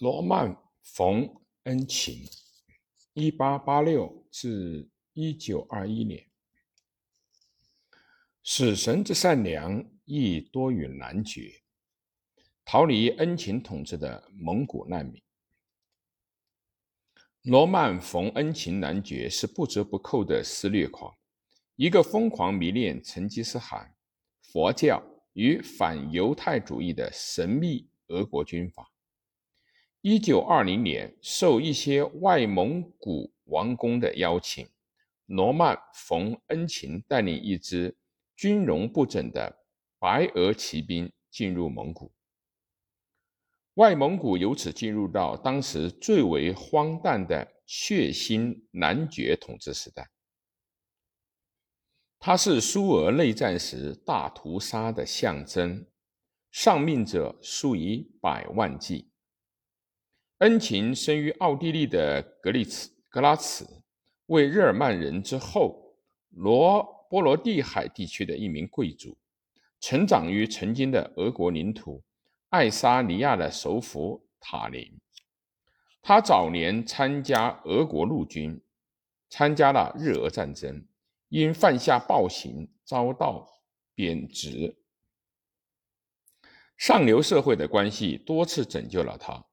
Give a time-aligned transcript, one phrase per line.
[0.00, 1.26] 罗曼·冯·
[1.64, 2.24] 恩琴
[3.14, 6.24] （一八八六至一九二一年），
[8.44, 11.64] 死神之善良亦多与男爵，
[12.64, 15.20] 逃离恩琴统治的蒙古难民。
[17.42, 21.12] 罗曼·冯·恩琴男爵是不折不扣的施虐狂，
[21.74, 23.92] 一个疯狂迷恋成吉思汗、
[24.42, 25.02] 佛教
[25.32, 28.88] 与反犹太主义的神秘俄国军阀。
[30.10, 34.66] 一九二零年，受一些外蒙古王公的邀请，
[35.26, 37.94] 罗曼·冯·恩琴带领一支
[38.34, 39.58] 军容不整的
[39.98, 42.10] 白俄骑兵进入蒙古。
[43.74, 50.08] 外蒙古由此进入到当时最为荒诞的血腥男爵统治时代。
[52.18, 55.86] 它是苏俄内战时大屠杀的象征，
[56.50, 59.10] 丧命者数以百万计。
[60.38, 63.82] 恩琴生于奥地利的格里茨格拉茨，
[64.26, 65.96] 为日耳曼人之后
[66.30, 69.18] 罗波罗的海地区的一名贵族，
[69.80, 72.04] 成长于曾经的俄国领土
[72.50, 75.00] 爱沙尼亚的首府塔林。
[76.02, 78.60] 他早年参加俄国陆军，
[79.28, 80.86] 参加了日俄战争，
[81.30, 83.44] 因犯下暴行遭到
[83.92, 84.76] 贬值。
[86.76, 89.47] 上流社会的关系多次拯救了他。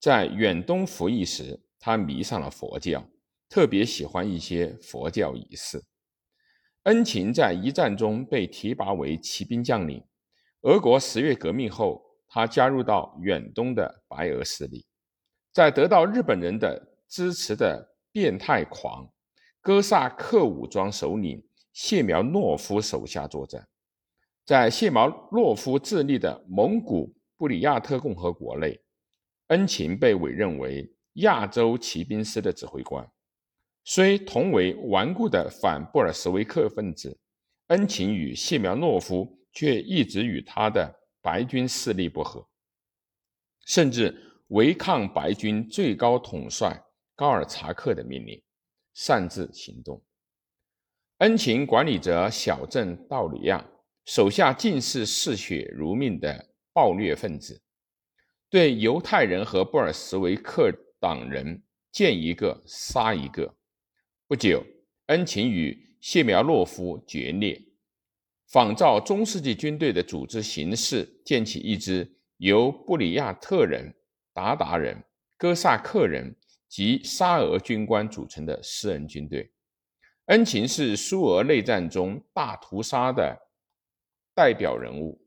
[0.00, 3.04] 在远东服役时，他迷上了佛教，
[3.48, 5.82] 特别喜欢一些佛教仪式。
[6.84, 10.04] 恩琴在一战中被提拔为骑兵将领。
[10.62, 14.86] 俄国十月革命后，他加入到远东的白俄势力，
[15.52, 19.10] 在得到日本人的支持的变态狂
[19.60, 23.68] 哥萨克武装首领谢苗诺夫手下作战。
[24.44, 28.80] 在谢苗诺夫自立的蒙古布里亚特共和国内。
[29.48, 33.10] 恩琴被委任为亚洲骑兵师的指挥官，
[33.84, 37.18] 虽同为顽固的反布尔什维克分子，
[37.68, 42.46] 恩琴与谢苗诺夫却一直与他的白军势力不和，
[43.66, 44.14] 甚至
[44.48, 46.82] 违抗白军最高统帅
[47.16, 48.42] 高尔察克的命令，
[48.92, 50.02] 擅自行动。
[51.18, 53.66] 恩琴管理着小镇道里亚，
[54.04, 57.60] 手下尽是嗜血如命的暴虐分子。
[58.50, 63.54] 对犹太人和布尔什维克党人见一个杀一个。
[64.26, 64.64] 不久，
[65.06, 67.60] 恩琴与谢苗洛夫决裂，
[68.46, 73.94] 仿照中世纪军队的组织形式，建起一支由布里亚特人、
[74.32, 75.04] 鞑靼人、
[75.36, 76.34] 哥萨克人
[76.68, 79.52] 及沙俄军官组成的私人军队。
[80.26, 83.38] 恩琴是苏俄内战中大屠杀的
[84.34, 85.20] 代表人物。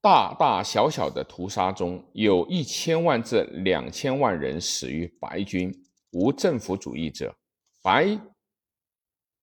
[0.00, 5.74] 大大小小的屠杀中，有一千万至两千万人死于白军、
[6.12, 7.34] 无政府主义者、
[7.82, 8.16] 白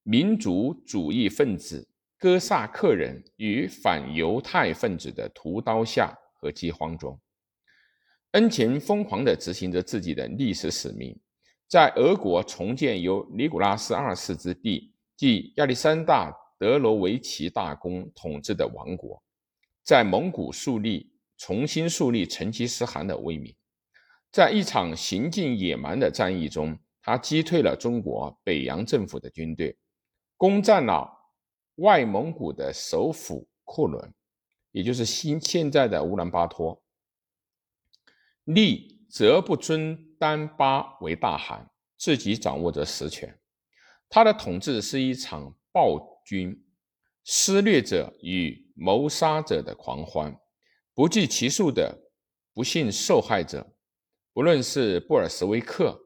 [0.04, 1.86] 民族主义分子、
[2.18, 7.20] 哥萨克人与反犹太分子的屠刀下和饥荒中。
[8.32, 11.20] 恩琴疯狂地执行着自己的历史使命，
[11.68, 19.22] 在俄国重建由尼古拉斯二世之弟，即亚历山大德罗维奇大公统治的王国。
[19.86, 23.56] 在蒙古树立重新树立成吉思汗的威名，
[24.32, 29.78] 在一场行径野蛮的战役中，他击退了中国北洋政府的军队，
[30.38, 31.08] 攻占了
[31.76, 34.12] 外蒙古的首府库伦，
[34.72, 36.82] 也就是新现在的乌兰巴托，
[38.46, 43.40] 立则不尊丹巴为大汗，自己掌握着实权。
[44.10, 46.60] 他的统治是一场暴君。
[47.28, 50.40] 施虐者与谋杀者的狂欢，
[50.94, 52.12] 不计其数的
[52.54, 53.76] 不幸受害者，
[54.32, 56.00] 不论是布尔什维克、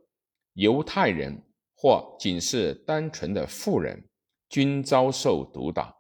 [0.53, 4.09] 犹太人或仅是单纯的富人，
[4.47, 5.94] 均遭受毒打。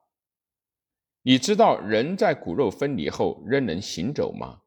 [1.21, 4.61] 你知道人在骨肉分离后仍能行走吗？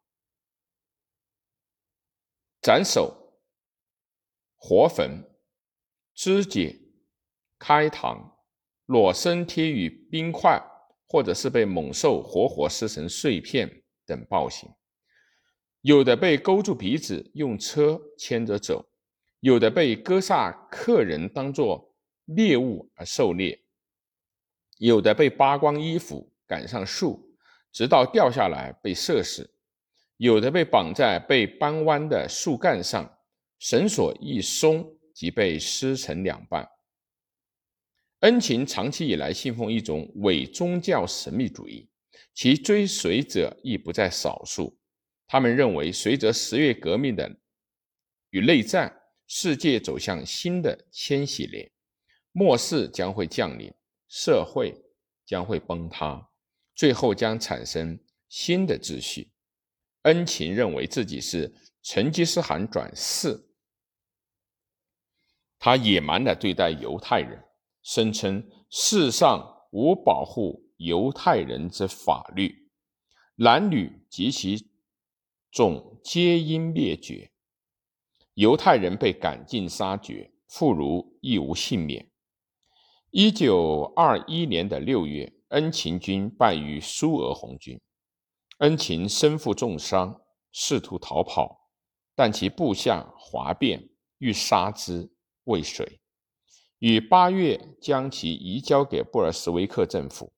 [2.61, 3.41] 斩首、
[4.57, 5.25] 活焚、
[6.13, 6.79] 肢解、
[7.59, 8.32] 开膛。
[8.93, 10.63] 裸身贴于冰块，
[11.09, 14.69] 或者是被猛兽活活撕成碎片等暴行；
[15.81, 18.85] 有的被勾住鼻子，用车牵着走；
[19.41, 21.95] 有的被哥萨克人当作
[22.27, 23.57] 猎物而狩猎；
[24.77, 27.35] 有的被扒光衣服赶上树，
[27.73, 29.43] 直到掉下来被射死；
[30.19, 33.11] 有的被绑在被扳弯的树干上，
[33.59, 36.69] 绳索一松即被撕成两半。
[38.23, 41.89] 恩琴长期以来信奉一种伪宗教神秘主义，
[42.33, 44.79] 其追随者亦不在少数。
[45.27, 47.29] 他们认为，随着十月革命的
[48.31, 51.69] 与内战，世界走向新的千禧年，
[52.31, 53.75] 末世将会降临，
[54.09, 54.73] 社会
[55.27, 56.31] 将会崩塌，
[56.77, 57.99] 最后将产生
[58.29, 59.33] 新的秩序。
[60.03, 61.53] 恩琴认为自己是
[61.83, 63.49] 成吉思汗转世，
[65.59, 67.43] 他野蛮地对待犹太人，
[67.83, 72.71] 声称世上无保护犹太人之法律，
[73.37, 74.69] 男女及其
[75.51, 77.33] 种皆应灭绝，
[78.35, 82.11] 犹太人被赶尽杀绝，妇孺亦无幸免。
[83.11, 87.81] 一九二一年的六月，恩勤军败于苏俄红军。
[88.59, 91.69] 恩勤身负重伤，试图逃跑，
[92.15, 95.11] 但其部下哗变，欲杀之
[95.45, 96.01] 未遂，
[96.83, 100.33] 于八月将其移交给布尔什维克政府。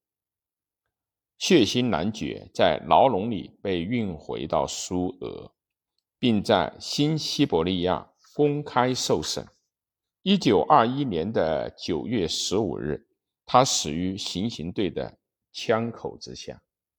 [1.38, 5.50] 血腥男爵在牢笼里被运回到苏俄，
[6.18, 9.42] 并在新西伯利亚公开受审。
[10.20, 13.08] 一九二一年的九月十五日，
[13.46, 15.18] 他死于行刑队的
[15.50, 16.62] 枪口之下。